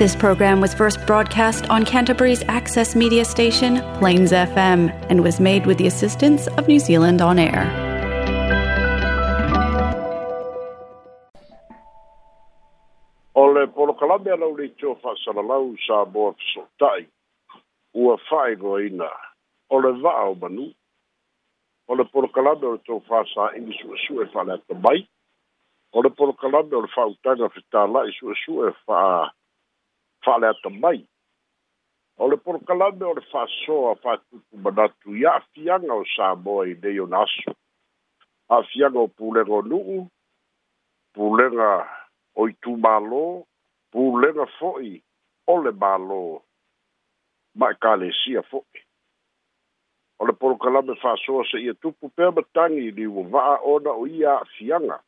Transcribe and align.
This 0.00 0.16
program 0.16 0.62
was 0.62 0.72
first 0.72 0.98
broadcast 1.06 1.68
on 1.68 1.84
Canterbury's 1.84 2.42
access 2.48 2.96
media 2.96 3.22
station, 3.26 3.82
Plains 3.98 4.32
FM, 4.32 4.88
and 5.10 5.22
was 5.22 5.38
made 5.38 5.66
with 5.66 5.76
the 5.76 5.86
assistance 5.86 6.46
of 6.56 6.66
New 6.66 6.78
Zealand 6.78 7.20
On 7.20 7.38
Air. 7.38 7.64
O 13.34 13.42
le 13.56 13.66
polokalame 13.76 14.30
alau 14.36 14.56
nei 14.56 14.70
tio 14.80 14.94
fa'asalalau 15.04 15.68
sa 15.86 15.98
moa 16.14 16.32
feso'ota'i 16.40 17.04
ua 18.06 18.16
fa'ailoaina 18.30 19.10
o 19.68 19.76
le 19.84 19.92
va'a 20.00 20.24
o 20.30 20.34
manu 20.40 20.70
o 21.88 21.92
le 22.00 22.04
polokalame 22.14 22.64
o 22.64 22.72
le 22.76 22.80
tou 22.88 23.04
fa'asā'ili 23.10 23.76
su'esu'e 23.84 24.30
fa'aleatamai 24.32 25.04
o 25.92 26.00
le 26.00 26.10
polokalame 26.20 26.72
o 26.72 26.82
le 26.86 26.90
fa'autaga 26.96 27.50
fetāla'i 27.58 28.16
su'esu'e 28.22 28.72
fa'a 28.86 29.20
fale 30.30 30.46
ata 30.46 30.68
mai. 30.80 31.06
O 32.22 32.26
le 32.28 32.36
porokalame 32.36 33.04
o 33.04 33.14
le 33.14 33.22
whasoa 33.32 33.94
whatutu 34.04 34.56
manatu 34.64 35.14
ia 35.16 35.34
afianga 35.34 35.94
o 35.94 36.04
Samoa 36.16 36.66
i 36.68 36.74
nei 36.82 36.98
naso. 37.10 37.50
Afianga 38.48 38.98
o 38.98 39.08
pulenga 39.08 39.52
o 39.60 39.62
nuu, 39.62 40.06
pulenga 41.14 41.70
o 42.36 42.48
itu 42.48 42.76
malo, 42.76 43.46
pulenga 43.92 44.46
fo'i 44.58 44.94
o 45.46 45.54
le 45.62 45.72
malo 45.82 46.42
ma 47.54 47.70
e 47.70 48.42
fo'i. 48.50 48.78
O 50.20 50.26
le 50.26 50.32
porokalame 50.32 50.92
whasoa 51.02 51.42
se 51.50 51.58
ia 51.58 51.74
tupu 51.74 52.06
pēma 52.16 52.42
tangi 52.54 52.92
ni 52.92 53.06
ua 53.06 53.24
vaa 53.32 53.56
ona 53.74 53.90
o 53.90 54.06
ia 54.06 54.32
afianga. 54.44 55.00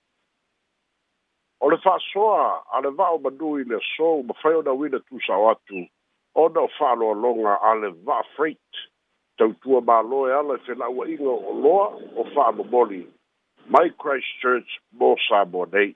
o 1.63 1.69
le 1.71 1.79
fa'asoa 1.79 2.65
a 2.75 2.81
le 2.83 2.91
va'o 2.99 3.19
manu 3.23 3.53
i 3.63 3.65
le 3.71 3.77
asou 3.79 4.23
mafai 4.27 4.55
ona 4.61 4.73
uina 4.75 4.99
tusao 5.07 5.49
atu 5.53 5.87
ona 6.35 6.61
o 6.61 6.69
fa'alogaloga 6.79 7.53
a 7.69 7.75
le 7.81 7.89
va'a 8.07 8.25
freight 8.37 8.71
tautua 9.39 9.81
mālo 9.81 10.27
e 10.29 10.33
ala 10.41 10.57
e 10.59 10.63
fela'ua'iga 10.67 11.31
o 11.31 11.53
loa 11.65 11.87
o 12.19 12.25
fa'amomoli 12.35 13.03
mai 13.71 13.95
christchurch 14.01 14.71
mo 14.99 15.15
samoa 15.29 15.71
nei 15.75 15.95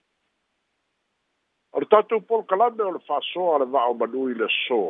o 1.75 1.81
le 1.83 1.87
tatou 1.91 2.21
polokalame 2.29 2.83
o 2.87 2.93
le 2.97 3.03
fa'asoa 3.09 3.57
a 3.57 3.59
le 3.63 3.67
va'o 3.75 3.99
manui 3.99 4.39
le 4.39 4.47
so. 4.67 4.81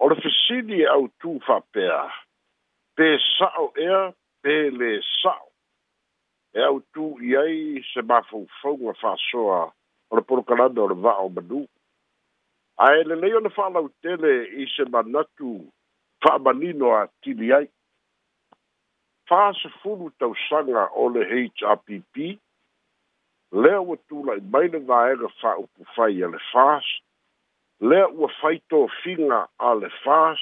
o 0.00 0.08
le 0.08 0.16
fesili 0.22 0.80
e 0.82 0.88
autū 0.96 1.36
fa'apea 1.46 2.00
pe 2.96 3.08
sa'o 3.36 3.66
ea 3.88 4.00
pe 4.40 4.56
le 4.80 4.94
sa'o 5.20 5.51
e 6.54 6.60
au 6.64 6.80
tu 6.92 7.16
i 7.24 7.36
ai 7.36 7.82
se 7.92 8.00
mafoufou 8.02 8.88
a 8.90 8.94
fasoa 9.02 9.72
o 10.12 10.16
le 10.16 10.22
porokalanda 10.22 10.82
o 10.82 10.88
le 10.90 10.96
va'a 11.04 11.22
o 11.24 11.28
manu 11.36 11.58
ae 12.86 12.98
lelei 13.08 13.34
ona 13.36 13.50
fa'alautele 13.56 14.32
i 14.62 14.66
se 14.76 14.82
manatu 14.92 15.48
fa'amanino 16.24 16.86
a 17.00 17.06
tili 17.22 17.48
ai 17.58 17.66
fasefulu 19.28 20.04
tausaga 20.18 20.82
o 21.02 21.08
le 21.14 21.22
hrpp 21.30 22.18
lea 23.62 23.78
ua 23.88 23.96
tula'i 24.08 24.40
mai 24.52 24.66
le 24.74 24.80
vaega 24.90 25.28
fa'aupu 25.40 25.82
fai 25.94 26.22
a 26.26 26.28
le 26.34 26.40
fas 26.52 26.84
lea 27.88 28.04
ua 28.20 28.28
faitofiga 28.40 29.38
a 29.58 29.70
le 29.80 29.88
fas 30.04 30.38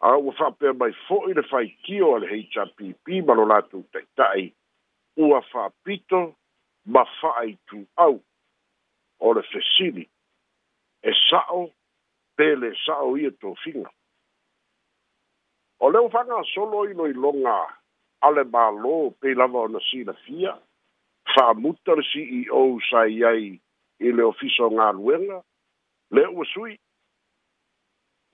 a 0.00 0.10
ua 0.16 0.32
fa'apea 0.38 0.72
mai 0.80 0.92
fo'i 1.08 1.34
le 1.38 1.42
faitio 1.52 2.14
a 2.14 2.18
le 2.22 2.26
hrpp 2.40 2.78
ma 3.26 3.32
lo 3.34 3.44
latou 3.50 3.82
ta 3.92 3.98
ita'i 4.06 4.46
ua 5.18 5.42
whapito 5.54 6.34
ma 6.86 7.02
whaai 7.20 7.58
tu 7.66 7.86
au 7.96 8.20
o 9.20 9.32
le 9.34 9.42
fesini 9.42 10.04
e 11.02 11.12
sao 11.30 11.70
pele 12.36 12.70
sao 12.86 13.16
ia 13.18 13.28
e 13.28 13.30
tō 13.30 13.54
whinga. 13.66 13.90
O 15.80 15.90
leo 15.90 16.08
whanga 16.08 16.42
solo 16.54 16.84
ino 16.90 17.06
i 17.10 17.12
longa 17.12 17.56
ale 18.22 18.44
mā 18.52 18.68
lō 18.76 18.94
pei 19.20 19.34
lava 19.34 19.58
e 19.58 19.64
o 19.64 19.68
na 19.72 19.80
sina 19.90 20.12
fia, 20.22 20.54
wha 21.34 21.46
muta 21.54 21.96
le 21.98 22.02
CEO 22.12 22.62
sai 22.90 23.10
iai 23.18 23.50
i 24.06 24.14
le 24.14 24.22
ofiso 24.30 24.70
ngā 24.76 24.88
luenga, 24.94 25.40
le 26.14 26.26
ua 26.30 26.44
sui. 26.54 26.76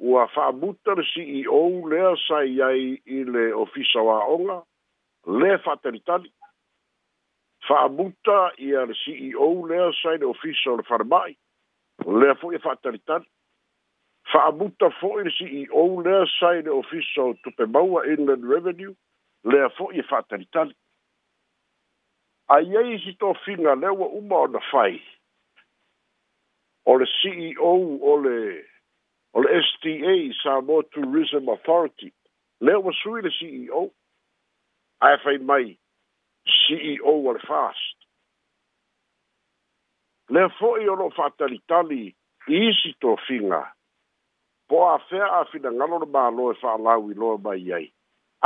Ua 0.00 0.28
wha 0.36 0.50
muta 0.53 0.92
le 1.00 1.04
CEO 1.14 1.64
lea 1.88 2.12
sai 2.28 2.53
iai 2.59 2.84
i 3.04 3.25
le 3.25 3.50
ofiso 3.64 4.04
wa 4.04 4.20
onga, 4.36 4.60
le 5.26 5.56
wha 5.64 5.80
teritani 5.80 6.30
fa'amuta 7.69 8.50
ia 8.58 8.84
le 8.84 8.94
ceo 8.94 9.66
lea 9.66 9.92
sai 10.02 10.19
le 10.19 10.26
ofisa 10.26 10.70
o 10.70 10.76
le 10.76 10.82
fanamai 10.88 11.36
lea 12.20 12.34
fo'i 12.41 12.56
e 12.58 12.62
fa'ataritali 12.64 13.26
fa'amuta 14.32 14.91
fo'i 15.00 15.25
le 15.25 15.30
ceo 15.38 15.84
lea 16.04 16.24
sai 16.38 16.62
le 16.62 16.70
ofisa 16.80 17.22
o 17.22 17.34
tupemaua 17.44 18.04
inland 18.12 18.44
revenue 18.53 18.94
lea 19.44 19.69
fo'i 19.76 19.98
e 19.98 20.03
fa'ataritali 20.10 20.76
aiai 22.56 22.98
sitofiga 23.04 23.74
lea 23.74 23.92
ua 23.92 24.06
uma 24.20 24.38
ona 24.44 24.60
fai 24.70 24.97
e 24.97 25.12
o 26.91 26.98
le 26.98 27.06
ceo 27.20 27.74
o 28.12 28.19
le 28.26 28.41
o 29.32 29.41
le 29.42 29.62
sta 29.69 30.16
samoa 30.42 30.84
tourism 30.92 31.48
authority 31.48 32.12
lea 32.60 32.78
ua 32.78 32.92
sui 33.03 33.22
le 33.22 33.30
ceo 33.41 33.88
ae 35.00 35.16
fai 35.24 35.38
mai 35.38 35.78
CEO 36.47 37.31
al 37.31 37.41
fast. 37.49 37.97
Le 40.28 40.49
fo 40.59 40.77
i 40.81 40.87
ono 40.88 41.09
fatali 41.10 41.60
tali 41.66 42.05
i 42.49 42.66
isi 42.69 42.94
to 42.99 43.16
finga. 43.27 43.60
Po 44.69 44.87
a 44.88 44.99
fea 45.09 45.28
a 45.41 45.44
fina 45.53 45.69
ngalo 45.72 45.97
na 46.03 46.06
maa 46.15 46.31
loe 46.37 46.54
fa 46.60 46.69
alawi 46.77 47.12
loe 47.21 47.37
mai 47.44 47.66
ai. 47.78 47.87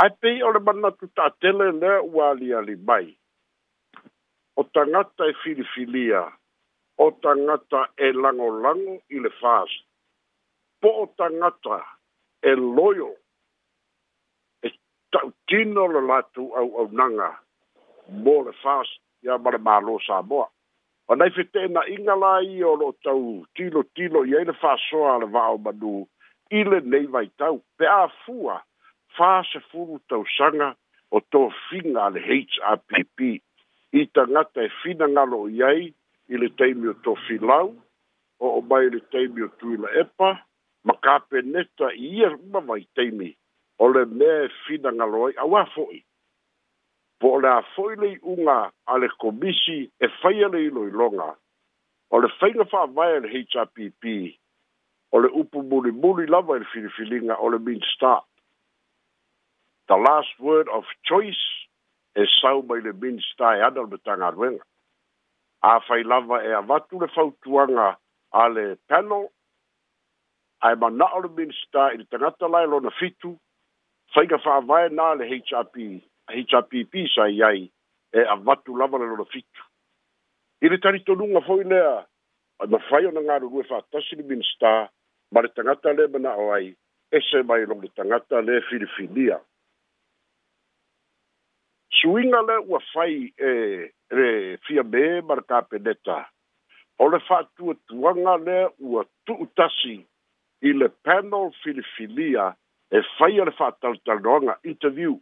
Ai 0.03 0.09
pei 0.19 0.37
o 0.43 0.49
le 0.53 0.59
manna 0.67 0.89
tu 0.97 1.05
ta 1.15 1.25
tele 1.41 1.65
le 1.81 1.91
ua 2.13 2.25
li 2.39 2.49
ali 2.59 2.75
mai. 2.87 3.07
O 4.55 4.61
tangata 4.73 5.23
e 5.31 5.33
filifilia. 5.43 6.21
O 7.03 7.11
tangata 7.23 7.81
e 7.95 8.07
lango 8.21 8.49
lango 8.63 8.95
i 9.15 9.19
le 9.23 9.31
fast. 9.41 9.77
Po 10.81 10.89
o 11.03 11.05
tangata 11.17 11.75
e 12.43 12.51
loyo. 12.75 13.09
E 14.63 14.67
tautino 15.13 15.81
le 15.93 16.01
latu 16.09 16.41
au 16.59 16.67
au 16.83 16.87
nanga. 16.87 16.87
Au 16.87 16.87
nanga 16.91 17.29
more 18.11 18.51
fast 18.63 18.89
ya 19.23 19.37
mara 19.37 19.57
malo 19.59 19.99
sa 20.01 20.21
bo 20.21 20.47
ona 21.07 21.25
ife 21.27 21.43
te 21.53 21.67
na 21.67 21.81
inga 21.89 22.15
la 22.15 22.39
i 22.41 22.63
o 22.63 22.73
lo 22.75 22.91
tau 23.03 23.45
tilo 23.55 23.83
tilo 23.95 24.23
ye 24.25 24.43
le 24.45 24.53
fa 24.53 24.77
so 24.89 25.03
al 25.09 25.25
va 25.27 25.47
o 25.53 25.57
badu 25.57 26.07
ile 26.51 26.79
nei 26.85 27.05
vai 27.05 27.27
tau 27.37 27.61
pe 27.77 27.85
a 27.85 28.07
fua 28.25 28.61
fa 29.17 29.41
se 29.51 29.59
furu 29.69 29.99
tau 30.09 30.25
sanga 30.37 30.75
o 31.11 31.19
to 31.31 31.49
finga 31.69 32.09
le 32.13 32.19
hpp 32.21 33.19
i 33.99 34.05
ta 34.13 34.23
ngata 34.25 34.61
e 34.63 34.69
fina 34.81 35.05
ngalo 35.09 35.47
yei 35.49 35.93
i 36.29 36.35
le 36.37 36.49
teimi 36.57 36.87
o 36.93 36.95
to 37.05 37.15
filau 37.27 37.73
o 38.39 38.45
o 38.57 38.61
mai 38.69 38.89
le 38.93 38.99
teimi 39.13 39.41
o 39.41 39.47
tuila 39.59 39.89
epa 40.01 40.29
ma 40.85 40.93
ka 41.03 41.19
pe 41.29 41.41
neta 41.41 41.87
i 41.93 42.09
e 42.25 42.29
ma 42.53 42.59
vai 42.69 42.81
teimi 42.95 43.29
o 43.83 43.87
le 43.93 44.05
me 44.05 44.31
fina 44.65 44.89
e 44.93 44.95
ngalo 44.97 45.25
awa 45.43 45.61
a 45.65 45.71
po 47.19 47.33
o 47.35 47.39
le 47.43 47.51
a 47.51 47.61
fo'i 47.75 47.97
le 47.99 48.09
iʻuga 48.15 48.55
a 48.91 48.97
le 48.97 49.09
komisi 49.21 49.81
e 49.99 50.07
faia 50.23 50.47
le 50.47 50.61
iloiloga 50.67 51.27
o 52.15 52.19
le 52.23 52.29
faiga 52.39 52.63
fa'avae 52.71 53.17
e 53.17 53.23
le 53.25 53.29
hpp 53.33 54.33
o 55.11 55.19
le 55.23 55.29
upu 55.41 55.63
mulimuli 55.71 56.27
lava 56.31 56.57
le 56.61 56.65
filifiliga 56.73 57.35
o 57.43 57.49
le 57.51 57.59
mean 57.59 57.81
start 57.91 58.23
the 59.87 59.97
last 60.07 60.39
word 60.39 60.69
of 60.79 60.85
choice 61.03 61.43
e 62.15 62.23
sauma 62.39 62.67
by 62.71 62.79
le 62.87 62.93
mean 63.01 63.19
star 63.33 63.57
e 63.57 63.65
ana 63.67 63.81
o 63.83 63.89
le 63.91 63.97
tagaluega 63.97 64.63
afai 65.71 66.03
lava 66.07 66.39
e 66.45 66.53
avatu 66.61 67.01
le 67.03 67.07
fautuaga 67.15 67.97
a 68.31 68.47
le 68.55 68.65
panel 68.87 69.27
ae 70.63 70.75
mana'o 70.75 71.19
le 71.25 71.29
mean 71.35 71.51
star 71.65 71.91
i 71.93 71.97
le 71.99 72.05
tagata 72.07 72.47
lae 72.47 72.63
lona 72.67 72.91
fitu 72.99 73.35
faiga 74.15 74.37
fa'avae 74.39 74.87
na 74.95 75.13
le 75.19 75.27
ahi 76.29 76.43
cha 76.45 76.61
pipi 76.61 77.07
sa 77.15 77.25
yai 77.27 77.65
e 78.13 78.21
a 78.21 78.35
vatu 78.35 78.75
lava 78.77 78.97
le 78.97 79.05
lolo 79.09 79.25
fitu. 79.25 79.63
I 80.61 80.69
le 80.69 80.77
tari 80.77 81.01
tonunga 81.03 81.41
fo 81.41 81.57
inea, 81.61 82.05
a 82.61 82.65
na 82.67 82.77
whaio 82.89 83.11
na 83.11 83.21
ngaru 83.21 83.49
rue 83.49 83.63
whātasi 83.69 84.15
ni 84.17 84.23
minsta, 84.23 84.91
ma 85.31 85.41
le 85.41 85.49
tangata 85.55 85.93
le 85.95 86.07
mana 86.11 86.33
o 86.37 86.51
ai, 86.53 86.67
e 87.11 87.21
se 87.21 87.41
mai 87.43 87.63
rong 87.65 87.81
le 87.83 87.89
tangata 87.95 88.41
le 88.43 88.61
filifilia. 88.69 89.39
Suinga 91.89 92.41
le 92.47 92.57
ua 92.67 92.79
whai 92.93 93.31
e 93.35 93.93
re 94.17 94.57
fia 94.67 94.83
me 94.83 95.21
mara 95.21 95.41
ka 95.43 95.61
peneta, 95.61 96.19
o 96.99 97.07
le 97.09 97.19
whātua 97.27 97.73
tuanga 97.87 98.35
le 98.37 98.59
ua 98.79 99.05
tuutasi 99.25 99.95
i 100.67 100.73
le 100.75 100.89
panel 101.05 101.49
filifilia 101.63 102.51
e 102.91 102.99
whai 103.17 103.39
a 103.41 103.47
le 103.49 103.55
whātalutaronga 103.57 104.59
interview 104.63 105.15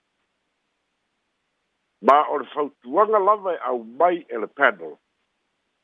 ma 2.02 2.26
o 2.30 2.38
le 2.38 2.46
fautuaga 2.54 3.18
lava 3.20 3.54
e 3.56 3.60
au 3.66 3.84
mai 3.84 4.26
e 4.30 4.38
le 4.38 4.48
panel 4.48 4.98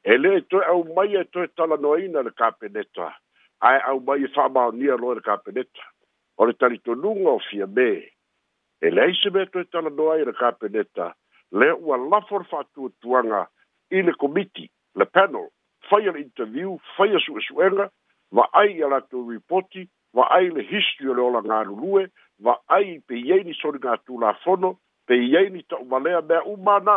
e 0.05 0.17
lē 0.17 0.37
e 0.37 0.41
toe 0.49 0.63
au 0.65 0.83
mai 0.95 1.15
e 1.17 1.23
toe 1.25 1.47
talanoaina 1.55 2.21
le 2.21 2.29
kapeneta 2.31 3.07
ae 3.61 3.79
au 3.89 3.99
mai 3.99 4.23
e 4.23 4.27
fa'amaonia 4.27 4.95
loa 4.97 5.13
i 5.13 5.15
le 5.15 5.21
kapeneta 5.21 5.83
o 6.37 6.45
le 6.45 6.53
talitonuga 6.53 7.29
o 7.31 7.39
fia 7.49 7.65
me 7.67 7.89
e 8.81 8.89
leai 8.93 9.15
se 9.21 9.29
mea 9.33 9.45
toe 9.49 9.63
talanoa 9.73 10.19
i 10.21 10.25
le 10.25 10.33
kapeneta 10.33 11.13
lea 11.51 11.75
ua 11.81 11.97
lafo 11.97 12.37
le 12.39 12.45
fa'atuatuaga 12.45 13.41
i 13.91 14.01
le 14.01 14.13
komiti 14.13 14.69
le 14.95 15.05
panel 15.05 15.49
faia 15.89 16.11
le 16.11 16.19
interviu 16.21 16.77
faia 16.97 17.19
su'esu'ega 17.25 17.89
va'ai 18.33 18.77
ia 18.77 18.87
latou 18.87 19.29
ripoti 19.29 19.89
va'ai 20.13 20.49
le 20.53 20.61
histri 20.61 21.09
o 21.09 21.13
le 21.13 21.21
olagalulue 21.21 22.05
va'ai 22.41 22.95
i 22.95 22.99
peiai 23.01 23.43
ni 23.43 23.53
soligatulafono 23.53 24.77
pe 25.07 25.13
iai 25.25 25.49
ni 25.55 25.61
to 25.69 25.77
malea 25.91 26.19
mea 26.29 26.43
umana 26.53 26.95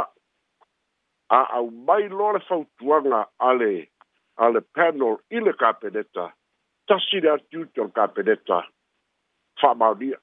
a 1.38 1.40
au 1.58 1.70
mai 1.86 2.08
lore 2.08 2.38
fautuanga 2.48 3.20
ale 3.38 3.90
ale 4.36 4.60
panel 4.60 5.16
ile 5.30 5.52
kapeneta 5.52 6.24
tasi 6.86 7.20
le 7.20 7.30
atu 7.32 7.64
tol 7.74 7.90
kapeneta 7.90 8.58
whamaunia 9.60 10.18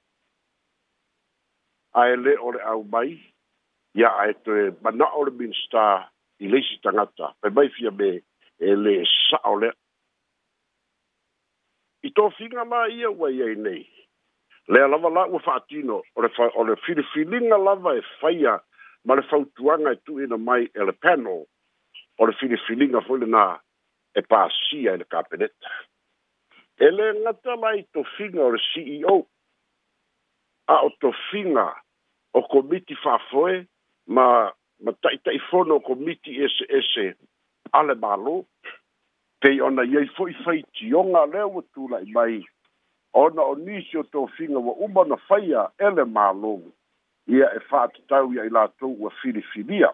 a 1.98 2.00
ele 2.14 2.32
ore 2.46 2.62
au 2.62 2.82
mai 2.92 3.10
ia 3.94 4.08
a 4.20 4.28
eto 4.30 4.52
e 4.66 4.72
mana 4.82 5.04
ore 5.18 5.30
minsta 5.30 6.10
i 6.38 6.48
leisi 6.48 6.78
tangata 6.82 7.34
pe 7.40 7.48
mai 7.48 7.68
fia 7.68 7.90
me 7.90 8.22
ele 8.58 8.94
sa 9.30 9.38
ole 9.52 9.70
i 12.02 12.10
to 12.14 12.30
finga 12.36 12.64
ma 12.64 12.86
ia 12.88 13.10
uai 13.10 13.42
ai 13.44 13.54
nei 13.66 13.84
le 14.66 14.86
lava 14.88 15.08
la 15.10 15.26
ua 15.26 15.40
fa'atino 15.40 15.96
o 16.16 16.20
le 16.22 16.28
o 16.54 16.64
le 16.64 16.76
filifiliga 16.84 17.56
lava 17.58 17.94
e 17.96 18.02
faia 18.20 18.62
ma 19.04 19.14
le 19.14 19.22
fautuaga 19.28 19.90
e 19.92 20.00
tuuina 20.04 20.36
mai 20.38 20.64
e 20.72 20.84
le 20.84 20.92
panel 20.92 21.44
o 22.18 22.24
le 22.26 22.32
filifiliga 22.40 23.00
foi 23.06 23.18
lenā 23.18 23.44
e 24.16 24.22
pasia 24.22 24.90
i 24.92 24.94
e 24.94 25.00
le 25.02 25.04
kapeneta 25.04 25.68
e 26.80 26.86
lē 26.96 27.12
gata 27.22 27.54
la 27.60 27.74
i 27.80 27.82
tofiga 27.92 28.40
o 28.44 28.50
le 28.54 28.58
ceo 28.72 29.16
a 30.72 30.80
o 30.88 30.90
tofiga 31.00 31.68
o 32.32 32.40
komiti 32.48 32.94
fa'afoe 33.04 33.66
ma 34.16 34.26
ma 34.80 34.92
ta'ita'ifono 35.02 35.74
o 35.76 35.80
komiti 35.84 36.40
eseese 36.42 37.06
a 37.76 37.82
le 37.84 37.94
mālō 38.00 38.40
pei 39.44 39.60
ona 39.60 39.84
i 39.84 39.96
ai 40.00 40.08
fo'i 40.16 40.32
faitioga 40.44 41.26
lea 41.32 41.46
ua 41.52 41.62
tula'i 41.74 42.08
mai 42.16 42.40
ona 43.14 43.42
o 43.42 43.54
nisi 43.56 43.98
o 43.98 44.02
tofiga 44.02 44.58
ua 44.58 44.74
uma 44.74 45.04
na 45.04 45.16
faia 45.16 45.70
ele 45.78 46.04
mālou 46.04 46.72
ia 47.26 47.46
e 47.56 47.60
fa'atatau 47.70 48.32
ia 48.34 48.44
i 48.44 48.50
latou 48.50 48.90
ua 49.00 49.10
filifilia 49.22 49.90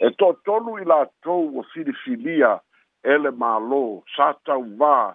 e 0.00 0.10
to'atolu 0.18 0.80
i 0.82 0.84
latou 0.84 1.46
ua 1.54 1.64
filifilia 1.72 2.58
ele 3.04 3.30
mālō 3.38 4.02
sa 4.16 4.32
tauvā 4.46 5.14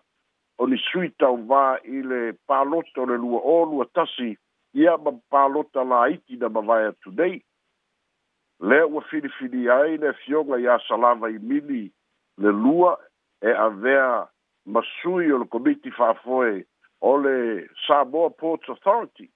o 0.57 0.65
ni 0.68 0.79
sui 0.91 1.12
tauvā 1.19 1.65
i 1.83 2.01
le 2.03 2.21
palota 2.47 3.03
o 3.03 3.09
le 3.12 3.18
lua 3.19 3.41
o 3.44 3.57
lua 3.71 3.85
tasi 3.95 4.31
ia 4.73 4.95
ma 4.97 5.12
palota 5.31 5.83
laiti 5.83 6.38
na 6.39 6.50
mavae 6.50 6.88
atu 6.94 7.12
nei 7.12 7.41
lea 8.59 8.88
ua 8.88 9.03
filifilia 9.12 9.77
ai 9.83 9.97
le 10.03 10.13
fioga 10.23 10.59
iā 10.63 10.80
salava 10.88 11.30
i 11.30 11.38
mili 11.44 11.83
le 12.39 12.51
lua 12.63 12.95
e 13.44 13.51
avea 13.51 14.25
sui 14.88 15.31
o 15.31 15.38
le 15.39 15.45
komiti 15.47 15.91
fa'afoe 15.91 16.63
o 17.01 17.21
the 17.21 17.67
Samoa 17.88 18.29
Port 18.29 18.61
Authority. 18.69 19.29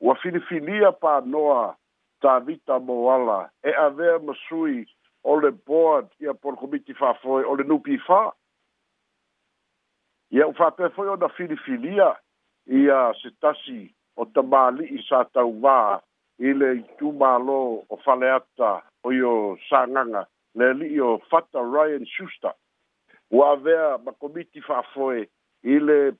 Ua 0.00 0.14
filifilia 0.14 0.92
pa 0.92 1.20
noa, 1.24 1.76
mo 2.24 2.80
Moala, 2.80 3.50
e 3.62 3.70
avea 3.72 4.18
masui 4.18 4.86
o 5.22 5.40
the 5.40 5.50
board 5.50 6.08
ia 6.20 6.34
por 6.34 6.56
komiti 6.56 6.92
whafoe 6.94 7.44
o 7.44 7.56
le 7.56 7.64
nupi 7.64 7.98
wha. 8.08 8.32
Ia 10.30 10.46
uwhapea 10.46 10.90
foi 10.94 11.08
o 11.08 11.16
na 11.16 11.28
filifilia 11.28 12.16
ia 12.66 13.14
se 13.22 13.30
tasi 13.40 13.94
o 14.16 14.24
tamāli 14.24 14.88
i 14.92 15.02
sa 15.08 15.24
tau 15.32 15.50
wā 15.62 16.00
i 16.38 16.52
le 16.52 16.74
tūmālo 16.98 17.56
o 17.88 17.96
whaleata 18.04 18.82
o 19.04 19.12
i 19.12 19.20
o 19.22 19.56
sānganga 19.70 20.26
le 20.54 20.72
li 20.74 20.88
i 20.96 21.00
o 21.00 21.18
Fata 21.30 21.62
Ryan 21.62 22.06
Schuster. 22.06 22.52
Ua 23.30 23.52
avea 23.52 23.98
ma 23.98 24.12
komiti 24.12 24.60
i 25.64 25.78
le 25.80 26.16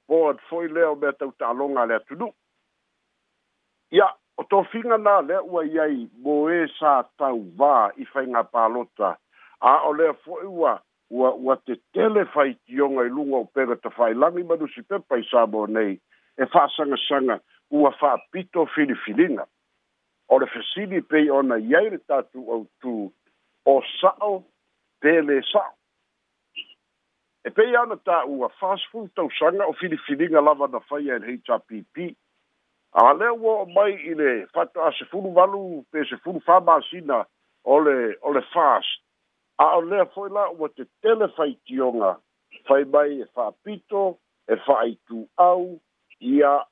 foi 0.49 0.69
le 0.69 0.85
o 0.85 0.95
beta 0.97 1.27
uta 1.27 1.53
longa 1.53 1.85
le 1.85 1.99
tudu 2.09 2.29
ya 3.91 4.07
o 4.37 4.43
to 4.43 4.63
finga 4.73 4.97
na 4.99 5.21
le 5.21 5.37
ua 5.45 5.65
iai 5.65 6.09
boe 6.25 6.67
sa 6.79 7.03
tau 7.21 7.37
va 7.59 7.91
i 7.97 8.05
fai 8.05 8.25
ngā 8.27 8.43
pālota. 8.53 9.11
A 9.61 9.75
o 9.89 9.93
lea 9.93 10.13
fwoi 10.25 10.47
ua, 10.47 10.73
ua, 11.11 11.31
ua 11.47 11.55
te 11.67 11.77
tele 11.95 12.25
fai 12.33 12.57
tionga 12.65 13.05
i 13.07 13.11
lunga 13.13 13.37
o 13.45 13.45
pera 13.45 13.77
ta 13.77 13.91
fai 13.91 14.15
langi 14.15 14.43
manu 14.43 14.67
si 14.69 14.83
pepa 14.83 15.19
i 15.21 15.27
sābo 15.31 15.67
nei, 15.67 15.93
e 16.41 16.45
wha 16.53 16.65
sanga 16.77 16.97
sanga 17.09 17.39
ua 17.71 17.91
fa 18.01 18.17
pito 18.33 18.67
filifilinga. 18.75 19.45
O 20.29 20.39
le 20.39 20.47
pe 20.49 21.01
pei 21.09 21.31
ona 21.31 21.57
iai 21.57 21.91
le 21.91 21.99
tu 22.33 22.51
au 22.53 22.67
tū, 22.83 23.11
o 23.65 23.83
sao 24.01 24.45
sa 25.01 25.21
sao 25.53 25.73
e 27.45 27.51
pei 27.53 27.77
ana 27.77 27.97
tāua 28.01 28.49
fast 28.59 28.89
food 28.91 29.11
tausaga 29.17 29.67
o 29.69 29.75
filifiliga 29.77 30.41
lava 30.41 30.67
na 30.67 30.81
faia 30.89 31.17
e 31.17 31.21
le 31.21 31.33
hpp 31.45 32.07
a 33.01 33.11
lea 33.21 33.33
ua 33.37 33.59
o 33.65 33.67
mai 33.75 33.93
i 34.09 34.15
le 34.17 34.31
fatoa 34.55 34.93
sefulu 34.99 35.33
valu 35.37 35.65
pe 35.93 36.05
sefulu 36.09 36.41
famasina 36.47 37.25
ole 37.77 37.97
ole 38.23 38.43
fast 38.55 39.03
a 39.61 39.67
o 39.79 39.83
lea 39.89 40.07
foi 40.15 40.31
la 40.37 40.47
ua 40.59 40.69
te 40.73 40.87
tele 41.05 41.29
faitioga 41.37 42.15
fai 42.69 42.85
mai 42.97 43.21
e 43.21 43.25
fa'apito 43.35 44.05
e 44.49 44.57
au, 45.37 45.81
ia 46.21 46.65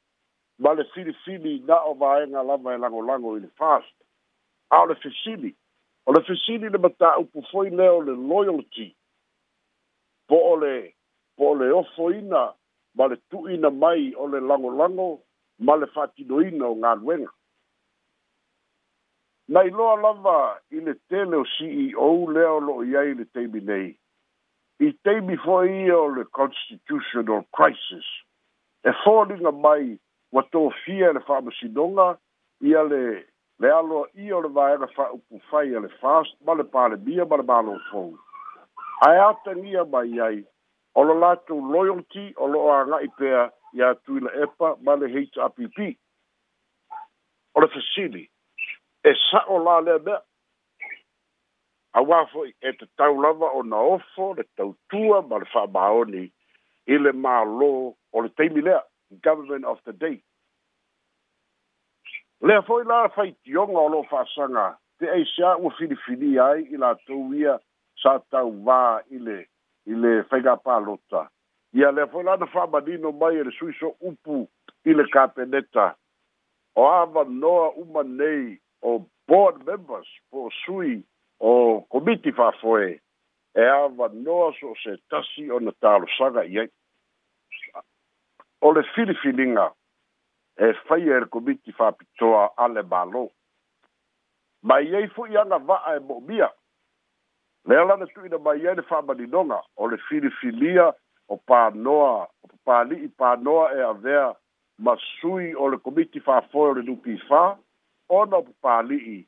ma 0.58 0.72
le 0.72 0.84
filifili 0.94 1.60
na 1.68 1.82
o 1.84 1.94
vaega 1.94 2.42
lava 2.42 2.74
e 2.74 2.78
lagolago 2.78 3.36
i 3.36 3.40
le 3.40 3.48
fast 3.60 3.92
a 4.70 4.80
o 4.82 4.86
le 4.86 4.94
fesili 5.04 5.54
o 6.06 6.12
le 6.12 6.24
fesili 6.24 6.68
le 6.72 6.78
matāupu 6.78 7.44
foi 7.52 7.68
lea 7.68 7.92
o 7.92 8.00
le 8.00 8.16
loyalty 8.16 8.94
po 10.32 10.38
ole 10.56 10.92
po 11.36 11.44
ole 11.52 11.68
ofo 11.80 12.08
ina 12.10 12.42
ma 12.96 13.04
le 13.06 13.16
tu 13.30 13.38
ina 13.54 13.70
mai 13.70 14.14
ole 14.24 14.40
lango 14.40 14.70
lango 14.80 15.08
ma 15.66 15.74
le 15.76 15.86
fatino 15.94 16.40
ina 16.40 16.64
o 16.72 16.74
ngā 16.82 16.92
luenga. 17.02 17.32
Nai 19.52 19.68
loa 19.76 19.98
lava 20.04 20.38
i 20.72 20.80
le 20.86 20.94
tele 21.12 21.36
o 21.44 21.44
CEO 21.52 22.08
leo 22.36 22.56
lo 22.68 22.78
i 22.88 22.96
ai 23.02 23.12
le 23.20 23.26
teimi 23.34 23.60
nei. 23.68 23.90
I 24.86 24.88
teimi 25.04 25.36
fwa 25.44 25.58
i 25.68 25.90
o 25.98 26.00
le 26.16 26.24
constitutional 26.40 27.44
crisis. 27.56 28.08
E 28.88 28.90
fōringa 29.04 29.52
mai 29.62 29.98
wa 30.34 30.42
tō 30.52 30.64
fia 30.82 31.12
le 31.12 31.20
whamasinonga 31.28 32.08
i 32.64 32.72
a 32.72 32.82
le 32.88 33.04
le 33.60 33.70
alo 33.76 34.06
i 34.24 34.32
o 34.32 34.40
le 34.40 34.48
vaera 34.48 34.88
wha 34.96 35.12
upu 35.14 35.42
fai 35.52 35.76
a 35.76 35.84
le 35.84 35.92
fast 36.00 36.40
ma 36.40 36.56
le 36.56 36.64
pāle 36.74 36.96
bia 37.04 37.28
ma 37.30 37.36
le 37.36 37.46
mālo 37.52 37.76
fōu 37.92 38.14
ae 39.02 39.18
atagia 39.20 39.84
mai 39.90 40.18
ai 40.20 40.44
o 40.94 41.02
lo 41.04 41.14
latou 41.20 41.60
loyalty 41.72 42.24
o 42.36 42.46
lo'o 42.52 42.70
aga'i 42.80 43.08
pea 43.18 43.40
iā 43.78 43.94
tuila 44.04 44.30
epa 44.44 44.76
ma 44.86 44.94
le 45.00 45.08
happ 45.14 45.56
o 47.56 47.60
le 47.60 47.68
fasili 47.74 48.24
e 49.10 49.12
sa'o 49.30 49.58
la 49.64 49.80
lea 49.86 49.98
mea 50.06 50.20
auā 51.98 52.20
fo'i 52.32 52.52
e 52.68 52.72
tatau 52.78 53.18
lava 53.22 53.50
ona 53.58 53.80
ofo 53.96 54.32
le 54.38 54.44
tautua 54.56 55.18
ma 55.30 55.38
le 55.42 55.48
fa'amaoni 55.54 56.24
i 56.92 56.98
le 56.98 57.12
mālō 57.24 57.70
o 58.16 58.20
le 58.22 58.30
taimi 58.38 58.62
lea 58.62 58.78
government 59.24 59.64
of 59.66 59.82
the 59.84 59.92
day 59.92 60.22
lea 62.40 62.62
fo'i 62.62 62.86
la 62.86 63.08
faitioga 63.16 63.78
o 63.82 63.88
lo'o 63.88 64.06
fa'asaga 64.14 64.68
te 64.98 65.10
aisia 65.10 65.56
ua 65.58 65.74
filifilia 65.78 66.46
ai 66.54 66.62
i 66.70 66.76
latou 66.78 67.34
ia 67.34 67.58
satau 68.02 68.50
wā 68.66 68.82
i 69.14 69.18
le 69.18 69.38
i 69.90 69.94
le 69.98 70.12
faigapalota 70.30 71.24
ia 71.80 71.90
lea 71.94 72.06
foi 72.12 72.24
lana 72.26 72.46
fa'amanino 72.54 73.12
mai 73.20 73.38
e 73.40 73.44
le 73.46 73.54
suiso 73.56 73.94
upu 74.10 74.42
i 74.84 74.92
le 74.94 75.06
o 76.74 76.82
o 76.82 77.24
noa 77.28 77.68
uma 77.76 78.02
nei 78.02 78.58
o 78.82 78.92
board 79.28 79.64
members 79.66 80.08
po 80.30 80.48
sui 80.64 80.98
o 81.40 81.54
komiti 81.90 82.32
fa'afoe 82.32 82.90
e 83.54 83.62
noa 84.24 84.52
so 84.60 84.72
o 84.72 84.74
se 84.82 84.96
tasi 85.08 85.50
ona 85.50 85.72
talosaga 85.80 86.44
i 86.44 86.58
ai 86.58 86.68
o 88.60 88.72
le 88.72 88.82
filifiliga 88.94 89.72
e 90.56 90.72
faia 90.86 91.16
e 91.16 91.20
le 91.20 91.26
komiti 91.28 91.72
fa'apitoa 91.72 92.52
a 92.56 92.68
le 92.68 92.82
mālō 92.84 93.26
i 94.82 95.08
fo'i 95.14 95.36
aga 95.40 95.58
va'a 95.66 95.96
e 95.96 96.00
mo'omia 96.00 96.48
Le 97.64 97.74
lea 97.76 97.84
lana 97.84 98.06
tu'uina 98.06 98.38
mai 98.38 98.60
ai 98.68 98.74
le 98.74 98.82
fa'amaninoga 98.82 99.58
o 99.76 99.86
le 99.86 99.96
filifilia 100.08 100.90
o 101.28 101.36
panoa 101.36 102.26
o 102.42 102.46
papali'i 102.50 103.06
panoa 103.08 103.70
e 103.76 103.80
avea 103.82 104.34
ma 104.78 104.96
sui 105.20 105.54
o 105.54 105.68
le 105.70 105.78
komiti 105.78 106.20
fa'afoe 106.20 106.70
o 106.70 106.74
le 106.74 106.82
lupifā 106.82 107.42
ona 108.10 108.36
o 108.36 108.42
papali'i 108.42 109.22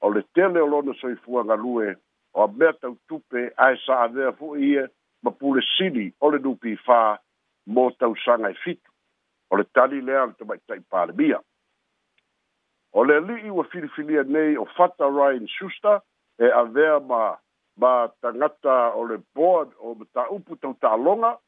o 0.00 0.08
le 0.08 0.22
tele 0.34 0.60
o 0.60 0.66
lona 0.72 0.94
soifuagalue 1.00 1.94
o 2.32 2.42
a 2.48 2.48
mea 2.48 2.72
tautupe 2.80 3.52
ae 3.56 3.76
sa 3.84 4.00
avea 4.08 4.32
fo'i 4.40 4.64
ia 4.72 4.88
ma 5.22 5.30
pulesili 5.30 6.08
o 6.20 6.30
le 6.32 6.38
lupifā 6.40 7.18
mo 7.66 7.90
tausaga 8.00 8.50
e 8.56 8.60
fitu 8.64 8.90
o 9.50 9.56
le 9.56 9.64
tali 9.64 10.00
lea 10.00 10.24
le 10.26 10.32
tamaita'i 10.32 10.80
palemia 10.80 11.42
o 12.92 13.04
le 13.04 13.16
ali'i 13.20 13.50
ua 13.50 13.64
filifilia 13.68 14.22
nei 14.22 14.56
o 14.56 14.64
fata 14.64 15.04
ryan 15.18 15.46
shuster 15.48 16.00
e 16.38 16.48
avea 16.50 17.00
ma 17.00 17.24
ma 17.76 18.08
tangata 18.20 18.94
o 18.96 19.04
le 19.06 19.18
board 19.34 19.70
o 19.78 19.94
ma 19.94 20.04
ta 20.12 20.26
upu 20.30 20.56
tau 20.56 20.74
ta 20.80 20.96
longa, 20.96 21.38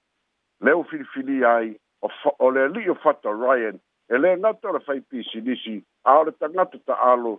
le 0.60 0.72
o 0.74 0.84
filifili 0.84 1.44
ai 1.44 1.74
o, 2.02 2.08
fa, 2.08 2.32
o 2.38 2.50
le 2.50 2.68
li 2.74 2.88
o 2.88 2.94
fata 2.94 3.30
Ryan, 3.32 3.78
e 4.08 4.16
le 4.18 4.36
ngata 4.36 4.68
o 4.68 4.72
le 4.76 4.80
fai 4.84 5.00
pisi 5.00 5.40
nisi, 5.40 5.78
a 6.04 6.18
o 6.20 6.24
le 6.28 6.32
tangata 6.32 6.78
ta 6.84 6.94
alo, 7.12 7.38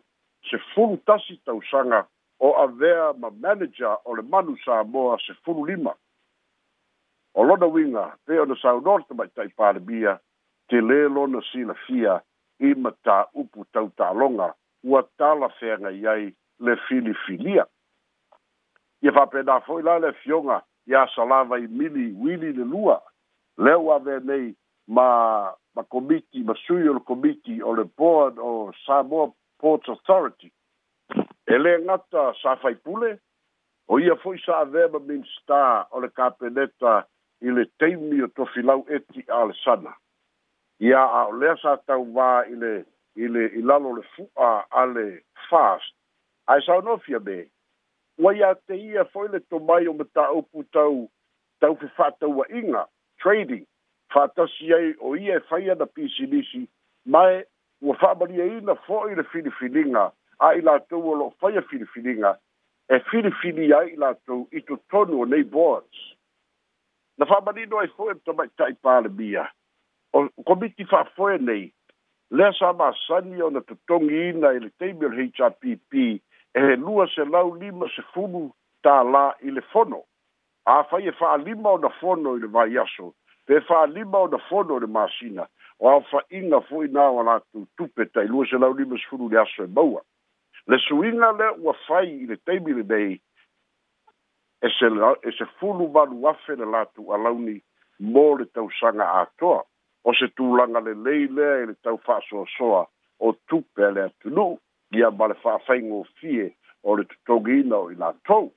se 0.49 0.57
fulu 0.73 0.97
tasi 1.05 1.37
tau 1.45 1.61
sanga, 1.69 2.05
o 2.39 2.53
a 2.57 2.67
vea 2.67 3.13
ma 3.13 3.29
manager 3.29 3.93
o 4.05 4.15
le 4.17 4.23
manu 4.23 4.57
sa 4.65 4.83
moa 4.83 5.17
se 5.25 5.33
fulu 5.45 5.65
lima. 5.69 5.93
O 7.37 7.43
lona 7.43 7.67
winga, 7.67 8.15
pe 8.25 8.39
o 8.41 8.45
na 8.45 8.55
sau 8.57 8.81
norta 8.81 9.13
mai 9.13 9.27
tai 9.29 9.49
pārebia, 9.53 10.17
te 10.67 10.81
le 10.81 11.05
lona 11.13 11.41
sila 11.51 11.73
fia, 11.85 12.17
i 12.59 12.73
ma 12.75 12.91
ta 13.03 13.25
upu 13.39 13.65
tau 13.71 13.91
ta 13.97 14.09
longa, 14.13 14.49
ua 14.83 15.01
tala 15.17 15.49
fenga 15.59 15.91
iai 15.93 16.31
le 16.59 16.73
filifilia. 16.87 17.63
Fili 17.63 17.63
ia 19.01 19.11
faapena 19.11 19.59
foʻi 19.65 19.83
la 19.83 19.99
le 19.99 20.07
afioga 20.11 20.59
ia 20.87 21.07
salava 21.15 21.57
i 21.59 21.67
mili 21.67 22.09
wili 22.21 22.51
le 22.53 22.63
lua 22.71 22.99
le 23.57 23.73
ua 23.73 23.95
avenei 23.95 24.51
ma 24.87 25.09
ma 25.75 25.83
komiti 25.83 26.43
ma 26.43 26.53
sui 26.67 26.87
o 26.89 26.93
le 26.93 26.99
komiti 27.07 27.61
o 27.63 27.75
le 27.75 27.83
board 27.97 28.37
o 28.39 28.71
samoa 28.85 29.31
port 29.59 29.87
authority 29.89 30.51
e 31.47 31.55
lē 31.63 31.71
gata 31.85 32.31
sa 32.41 32.55
faipule 32.63 33.15
o 33.87 33.99
ia 33.99 34.13
foʻi 34.13 34.37
sa 34.45 34.57
avea 34.59 34.87
ma 34.93 34.99
minista 34.99 35.87
o 35.91 35.99
le 36.03 36.09
kapeneta 36.09 37.03
i 37.41 37.51
le 37.55 37.65
taimi 37.79 38.21
o 38.21 38.27
tofilau 38.27 38.83
eti 38.89 39.23
a 39.31 39.45
le 39.45 39.53
sana 39.63 39.95
ia 40.79 41.01
ao 41.21 41.31
lea 41.31 41.55
sa 41.61 41.77
tauvā 41.87 42.45
i 42.51 42.55
le 42.55 42.73
i 43.15 43.27
le 43.31 43.47
i 43.59 43.63
lalo 43.63 43.95
le 43.95 44.03
fuʻa 44.17 44.51
a 44.81 44.85
le 44.85 45.07
fast 45.49 45.95
ae 46.51 46.61
saonofia 46.67 47.19
mea 47.23 47.45
wa 48.19 48.33
ia 48.35 48.55
te 48.67 48.75
ia 48.75 49.05
foi 49.05 49.27
le 49.29 49.39
to 49.39 49.59
mai 49.59 49.87
o 49.87 49.93
mata 49.93 50.27
o 50.31 50.41
putau 50.41 51.07
tau 51.59 51.75
fi 51.79 51.87
fata 51.95 52.27
wa 52.27 52.43
inga 52.51 52.85
trading 53.23 53.63
fata 54.13 54.47
si 54.57 54.73
ai 54.73 54.91
o 54.99 55.15
ia 55.15 55.39
fai 55.49 55.63
e 55.67 55.71
ana 55.71 55.85
PCDC 55.87 56.67
mai 57.05 57.43
wa 57.81 57.95
fa 57.95 58.13
mari 58.19 58.41
ai 58.41 58.59
na 58.61 58.75
foi 58.87 59.15
le 59.15 59.23
fili 59.31 59.49
filinga 59.59 60.11
ai 60.39 60.61
la 60.61 60.77
tu 60.79 60.99
o 60.99 61.15
lo 61.15 61.29
fai 61.39 61.55
a 61.57 61.61
fili 61.61 61.85
filinga 61.93 62.35
e 62.89 62.99
fili 63.09 63.31
fili 63.41 63.71
ai 63.73 63.95
la 63.95 64.11
tu 64.25 64.47
i 64.51 64.61
tu 64.67 64.77
tonu 64.91 65.21
o 65.21 65.25
nei 65.25 65.43
boards 65.43 65.99
na 67.17 67.25
fa 67.25 67.39
mari 67.45 67.65
no 67.71 67.79
ai 67.79 67.87
e 67.87 67.93
foi 67.95 68.13
to 68.25 68.33
mai 68.33 68.49
tai 68.57 68.73
pala 68.83 69.07
bia 69.09 69.47
o 70.13 70.27
komiti 70.45 70.85
fa 70.85 71.03
foi 71.15 71.37
nei 71.39 71.71
Lesa 72.31 72.69
ma 72.77 72.91
sani 73.07 73.41
o 73.41 73.49
na 73.49 73.59
tutongi 73.65 74.13
ina 74.29 74.51
ili 74.53 74.69
teimil 74.77 75.13
HRPP 75.33 75.91
e 76.53 76.59
he 76.61 76.75
nua 76.75 77.07
se 77.07 77.23
lau 77.25 77.53
lima 77.55 77.87
se 77.95 78.01
funu 78.13 78.49
tā 78.83 78.97
la 79.11 79.33
i 79.41 79.51
le 79.51 79.61
fono. 79.71 80.03
A 80.65 80.83
fai 80.89 81.07
e 81.07 81.11
faa 81.11 81.37
lima 81.37 81.69
o 81.71 81.77
na 81.77 81.89
fono 81.99 82.35
i 82.35 82.39
le 82.41 82.47
vai 82.47 82.77
aso, 82.77 83.13
pe 83.45 83.59
faa 83.67 83.85
lima 83.85 84.17
o 84.19 84.27
na 84.27 84.37
fono 84.49 84.77
le 84.79 84.87
masina, 84.87 85.47
o 85.79 85.89
a 85.95 86.01
fa 86.11 86.21
inga 86.29 86.59
fui 86.69 86.87
nā 86.87 87.07
o 87.11 87.21
la 87.23 87.39
tu 87.51 87.65
tupe 87.77 88.05
tai 88.13 88.27
lua 88.27 88.45
se 88.49 88.57
lau 88.57 88.73
lima 88.73 88.97
se 88.97 89.07
funu 89.09 89.29
le 89.29 89.37
aso 89.39 89.63
e 89.63 89.67
maua. 89.67 90.01
Le 90.67 90.77
suinga 90.85 91.31
le 91.39 91.47
ua 91.63 91.73
fai 91.87 92.07
i 92.09 92.25
le 92.25 92.37
teimi 92.45 92.73
le 92.73 92.83
dei, 92.85 93.11
e 94.59 94.67
se, 94.77 94.87
e 95.21 95.31
se 95.37 95.45
funu 95.57 95.89
vanu 95.91 96.27
afe 96.27 96.55
le 96.55 96.65
latu 96.65 97.11
a 97.13 97.17
launi 97.17 97.59
mō 98.01 98.25
le 98.39 98.45
tausanga 98.45 99.05
atoa, 99.21 99.61
o 100.05 100.13
se 100.13 100.29
tūlanga 100.37 100.79
le 100.83 100.93
leilea 101.05 101.61
e 101.63 101.69
le 101.69 101.75
tau 101.83 101.97
fa 102.03 102.19
soa 102.29 102.45
soa 102.57 102.85
o 103.19 103.35
tupe 103.47 103.91
le 103.91 104.03
atunuu. 104.09 104.57
ia 104.91 105.11
ma 105.11 105.27
le 105.27 105.35
fa'afaigo 105.43 106.05
fie 106.19 106.55
o 106.83 106.95
le 106.97 107.05
totogiina 107.11 107.77
o 107.77 107.89
i 107.91 107.95
latou 107.99 108.49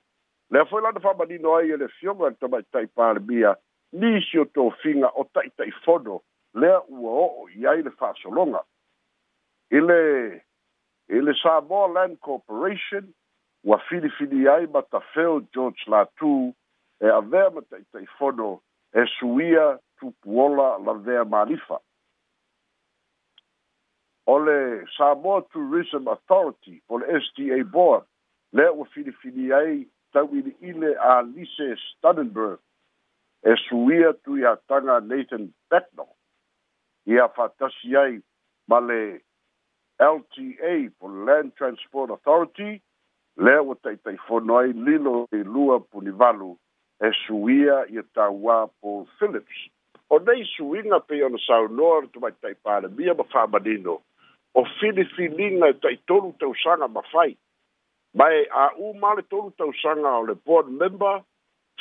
lea 0.51 0.65
foi 0.71 0.83
lana 0.83 1.01
fa'amanino 1.01 1.55
ai 1.57 1.71
e 1.77 1.77
le 1.77 1.89
fioga 1.99 2.29
le 2.31 2.37
tamaita'i 2.41 2.87
palemia 2.97 3.55
nisi 3.93 4.39
o 4.39 4.45
tofiga 4.45 5.09
o 5.21 5.25
ta'ita'ifono 5.35 6.21
lea 6.55 6.79
ua 6.89 7.13
o'o 7.27 7.49
i 7.55 7.67
ai 7.67 7.83
le 7.83 7.91
fa'asologa 8.01 8.65
i 9.77 9.81
le 9.91 10.01
i 11.13 11.21
le 11.21 11.35
samoa 11.43 11.87
land 11.93 12.19
corporation 12.21 13.13
ua 13.65 13.79
filifili 13.89 14.49
ai 14.49 14.67
ma 14.67 14.83
tafeo 14.83 15.41
george 15.55 15.85
latu 15.87 16.55
e 17.01 17.09
avea 17.09 17.51
ma 17.51 17.61
ta'ita'ifono 17.63 18.61
e 18.93 19.05
suia 19.19 19.67
tupuola 19.99 20.79
lavea 20.87 21.25
malifa 21.25 21.77
the 24.27 24.81
Samoa 24.97 25.43
Tourism 25.53 26.09
Authority 26.09 26.83
for 26.89 27.01
STA 27.03 27.63
Board 27.65 28.05
lea 28.55 28.69
ua 28.77 28.85
filifili 28.85 29.53
ai 29.53 29.87
tauili'ile 30.13 30.97
a 31.01 31.23
Lise 31.23 31.77
Stannenberg 31.77 32.59
e 33.45 33.57
suia 33.69 34.13
tui 34.13 34.47
ataga 34.47 35.01
Nathan 35.01 35.53
Becknell 35.71 36.09
ia 37.07 37.29
fa'atasi 37.29 37.97
ai 37.97 38.21
ma 38.69 38.81
le 38.81 39.21
LTA 40.01 40.91
po 41.01 41.09
Land 41.09 41.55
Transport 41.57 42.11
Authority 42.11 42.81
lea 43.37 43.63
ua 43.63 43.75
taʻitaʻifono 43.75 44.59
ai 44.59 44.73
lilo 44.73 45.29
i 45.33 45.37
lua 45.45 45.81
puni 45.81 46.11
valu 46.11 46.59
e 47.01 47.11
suia 47.27 47.87
ia 47.89 48.03
tauā 48.15 48.69
Paul 48.81 49.07
Phillips 49.19 49.59
o 50.11 50.19
nei 50.19 50.45
suiga 50.57 51.01
pei 51.01 51.23
ona 51.23 51.39
saunoa 51.47 52.01
tai 52.03 52.09
tumaitaʻi 52.13 52.55
palemia 52.63 53.15
ma 53.15 53.25
fa'amanino 53.25 53.99
o 54.55 54.65
filifilinga 54.81 55.69
e 55.71 55.75
tai 55.75 55.97
tolu 56.07 56.33
tausaga 56.39 56.89
ma 56.95 57.03
fai 57.13 57.37
mae 58.19 58.43
aʻū 58.63 58.91
ma 59.03 59.13
le 59.19 59.23
tolu 59.35 59.51
tausaga 59.63 60.13
o 60.21 60.27
le 60.31 60.35
board 60.49 60.69
member 60.83 61.15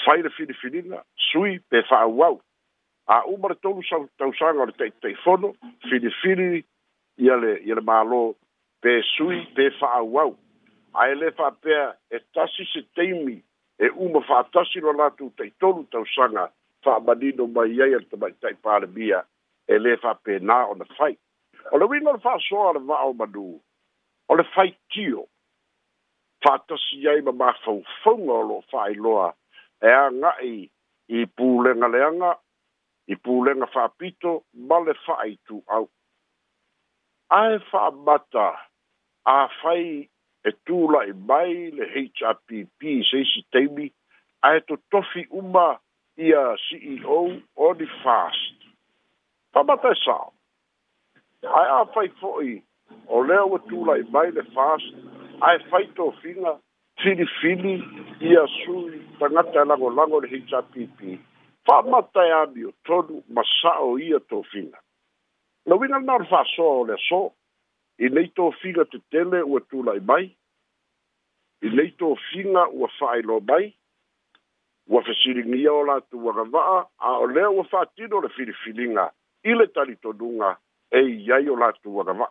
fai 0.05 0.21
le 0.21 0.29
filifilinga 0.35 1.01
sui 1.31 1.57
pe 1.69 1.81
faauau 1.89 2.37
aʻū 3.17 3.35
ma 3.43 3.51
le 3.51 3.57
tolu 3.67 3.83
tausaga 4.21 4.63
o 4.65 4.69
le 4.69 4.75
taʻitaʻifono 4.83 5.51
filifili 5.89 6.63
ia 7.27 7.35
le 7.43 7.53
ia 7.67 7.75
le 7.75 7.83
mālō 7.91 8.21
pe 8.83 9.01
sui 9.15 9.41
pe 9.55 9.69
faauau 9.79 10.37
ae 11.03 11.13
lē 11.15 11.33
faapea 11.37 11.83
e 12.15 12.23
tasi 12.33 12.65
se 12.71 12.81
taimi 12.95 13.35
e 13.83 13.89
uma 14.05 14.23
faatasi 14.31 14.79
lo 14.79 14.93
latou 14.95 15.33
taʻitolu 15.41 15.83
tausaga 15.91 16.47
faamanino 16.87 17.51
mai 17.51 17.75
ai 17.83 17.91
a 17.91 17.99
le 17.99 18.07
tamaʻitaʻi 18.11 18.61
palemia 18.63 19.19
e 19.67 19.75
lē 19.77 19.97
faapenā 20.01 20.61
ona 20.71 20.87
fai 20.95 21.17
o 21.71 21.77
le 21.77 21.85
uiga 21.85 22.09
o 22.09 22.13
le 22.13 22.19
fa'asoa 22.19 22.69
a 22.69 22.73
le 22.73 22.81
va'a 22.89 23.05
o 23.09 23.13
manū 23.13 23.47
o 24.29 24.35
le 24.35 24.43
faitio 24.55 25.25
fa'atasi 26.43 27.07
ai 27.11 27.21
ma 27.25 27.31
mafaufauga 27.41 28.33
o 28.41 28.47
lo'o 28.49 28.61
fa'ailoa 28.71 29.27
e 29.81 29.89
aga'i 30.05 30.55
i 31.21 31.25
pulega 31.37 31.87
leaga 31.95 32.31
i 33.07 33.15
pulega 33.25 33.65
fa'apito 33.75 34.31
ma 34.69 34.77
le 34.85 34.93
fa'aitu'au 35.05 35.85
ae 37.39 37.53
fa'amata 37.71 38.47
afai 39.39 39.89
e 40.49 40.51
tula'i 40.65 41.11
mai 41.29 41.53
le 41.77 41.85
hpp 42.03 42.87
seisi 43.09 43.41
taimi 43.51 43.87
ae 44.47 44.57
totofi 44.67 45.21
uma 45.39 45.67
ia 46.27 46.43
ceo 46.67 47.21
oni 47.69 47.87
fast 48.01 48.57
fa'amata 49.53 49.87
e 49.95 49.99
sao 50.05 50.31
ai 51.47 51.69
a 51.69 51.85
fai 51.87 52.09
foi 52.19 52.63
o 53.07 53.21
leo 53.23 53.53
o 53.53 53.59
tu 53.59 53.83
lai 53.85 54.03
mai 54.11 54.31
le 54.31 54.43
fas 54.53 54.81
ai 55.41 55.59
fai 55.69 55.87
to 55.95 56.11
fina 56.21 56.59
fili 57.01 57.25
fili 57.41 57.73
ia 58.21 58.45
sui 58.47 59.01
tangata 59.19 59.61
e 59.61 59.65
lago 59.65 59.89
lago 59.89 60.19
le 60.21 60.27
hicha 60.27 60.61
pipi 60.61 61.19
fa 61.65 61.81
mata 61.83 62.21
ia 62.27 62.45
dio 62.45 62.71
todo 62.83 63.23
masao 63.29 63.97
ia 63.99 64.19
to 64.19 64.43
fina 64.43 64.77
no 65.65 65.77
vina 65.77 65.99
na 65.99 66.23
fa 66.29 66.43
so 66.55 66.83
le 66.85 66.95
so 67.09 67.31
i 67.97 68.07
nei 68.09 68.27
to 68.35 68.51
fina 68.61 68.85
te 68.85 69.01
tele 69.09 69.41
o 69.41 69.59
tu 69.61 69.81
lai 69.83 69.99
mai 69.99 70.29
i 71.61 71.67
nei 71.69 71.91
to 71.97 72.15
fina 72.29 72.67
o 72.69 72.87
fai 72.99 73.21
lo 73.21 73.39
mai 73.41 73.73
ua 74.87 75.01
fesiligia 75.01 75.71
o 75.73 75.83
latou 75.85 76.29
agava 76.29 76.85
a 76.97 77.17
o 77.17 77.25
lea 77.27 77.49
ua 77.49 77.63
fa 77.63 77.81
atino 77.81 78.21
le 78.21 78.29
filifiliga 78.29 79.09
i 79.43 79.55
le 79.57 79.67
talitonuga 79.71 80.53
e 80.91 80.99
iai 81.27 81.49
o 81.49 81.55
latou 81.55 82.01
agava'a 82.01 82.27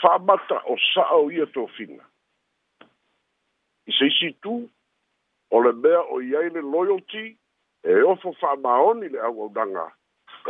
fa'amata 0.00 0.56
o 0.72 0.76
sa'a 0.94 1.16
o 1.18 1.30
ia 1.34 1.46
tofiga 1.56 2.04
i 3.90 3.94
se 3.98 4.06
isi 4.12 4.30
tu 4.42 4.54
o 5.50 5.62
le 5.66 5.72
mea 5.82 6.00
o 6.14 6.20
iai 6.22 6.50
le 6.54 6.62
loyalty 6.62 7.26
e 7.82 7.96
ofo 8.12 8.32
fa'amaoni 8.42 9.10
le 9.14 9.18
auaudaga 9.30 9.84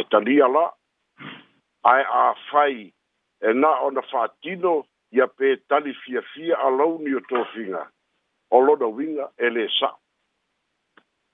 e 0.02 0.04
talia 0.12 0.48
la 0.56 0.66
ae 1.92 2.04
āfai 2.26 2.80
e 3.48 3.54
na 3.62 3.72
ona 3.88 4.02
fa'atino 4.12 4.74
ia 5.16 5.26
pe 5.40 5.56
tali 5.72 5.94
fiafia 6.04 6.58
a 6.66 6.68
launi 6.76 7.16
o 7.16 7.24
tofiga 7.32 7.86
o 8.50 8.60
lona 8.60 8.86
uiga 8.92 9.32
e 9.48 9.54
lē 9.56 9.66
sa'o 9.78 9.98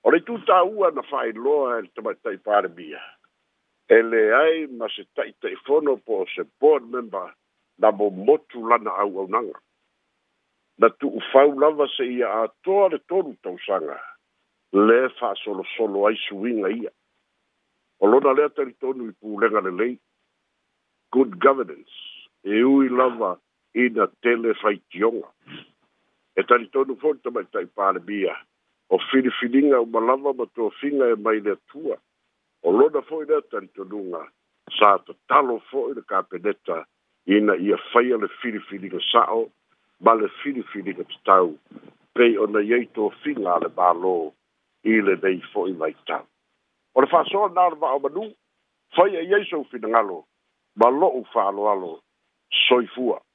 o 0.07 0.11
le 0.15 0.23
itu 0.23 0.39
tāua 0.47 0.93
na 0.95 1.03
fa'ailoa 1.11 1.79
e 1.79 1.83
le 1.83 1.91
tamaitai 1.99 2.39
palemia 2.47 3.03
ele 3.89 4.33
ai 4.35 4.67
mas 4.67 4.95
ta 5.15 5.23
ta 5.41 5.49
fono 5.67 5.97
po 5.97 6.27
se 6.35 6.43
por 6.61 6.81
memba 6.81 7.35
da 7.79 7.93
bo 7.93 8.11
motu 8.11 8.67
lana 8.69 8.91
au 8.91 9.19
au 9.21 9.29
nanga 9.29 9.59
na 10.79 10.89
tu 10.91 11.09
u 11.09 11.21
fau 11.33 11.59
lava 11.61 11.87
se 11.97 12.03
ia 12.05 12.29
a 12.43 12.49
toa 12.65 12.89
le 12.89 12.99
tonu 13.09 13.37
tau 13.43 13.59
sanga 13.67 14.01
le 14.73 15.09
fa 15.19 15.35
solo 15.35 15.63
solo 15.77 16.07
ai 16.07 16.17
suinga 16.29 16.69
ia 16.69 16.91
o 18.01 18.07
lona 18.07 18.33
lea 18.33 18.49
tari 18.55 18.73
tonu 18.81 19.07
i 19.09 19.13
pu 19.21 19.39
lenga 19.41 19.61
le 19.61 19.71
lei 19.71 19.95
good 21.13 21.39
governance 21.39 21.95
e 22.43 22.63
ui 22.65 22.89
lava 22.89 23.39
i 23.75 23.89
na 23.95 24.07
tele 24.23 24.55
fai 24.61 24.77
tionga 24.91 25.29
e 26.35 26.43
tari 26.43 26.67
tonu 26.75 26.97
fonta 27.03 27.31
mai 27.31 27.47
tai 27.53 27.65
pāre 27.77 28.01
bia 28.09 28.35
o 28.91 28.99
filifilinga 28.99 29.79
o 29.81 29.87
malava 29.95 30.33
ma 30.39 30.45
tō 30.57 30.71
finga 30.81 31.07
e 31.15 31.17
mai 31.25 31.39
le 31.41 31.55
tua 31.71 31.97
o 32.67 32.71
lona 32.73 33.01
foʻi 33.09 33.25
lea 33.31 33.41
talitonuga 33.51 34.23
sa 34.79 34.89
tatalo 35.07 35.61
foʻi 35.71 35.93
le 35.97 36.03
kapeneta 36.11 36.77
ina 37.35 37.55
ia 37.67 37.77
faia 37.93 38.17
le 38.19 38.29
filifiliga 38.43 38.99
saʻo 39.13 39.43
ma 40.05 40.13
le 40.15 40.29
filifiliga 40.43 41.05
tatau 41.11 41.49
pei 42.15 42.35
ona 42.45 42.61
iai 42.69 42.87
tofiga 42.95 43.47
a 43.55 43.59
le 43.65 43.69
mālō 43.79 44.15
i 44.91 44.99
lenei 45.07 45.39
foʻi 45.53 45.79
maitau 45.81 46.27
o 46.95 47.01
le 47.01 47.07
faasoa 47.13 47.49
na 47.55 47.69
le 47.71 47.79
vaaomanū 47.83 48.25
faia 48.97 49.21
iai 49.23 49.45
soufinagalo 49.51 50.19
ma 50.79 50.89
loʻu 51.01 51.21
faaaloalo 51.35 51.93
soifua 52.69 53.26